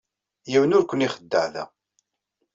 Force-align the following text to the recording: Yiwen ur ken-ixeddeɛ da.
Yiwen 0.51 0.75
ur 0.77 0.85
ken-ixeddeɛ 0.85 1.45
da. 1.53 1.65